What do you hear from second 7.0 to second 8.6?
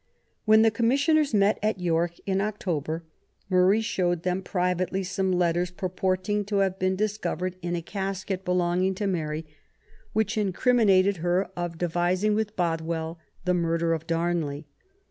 covered in a casket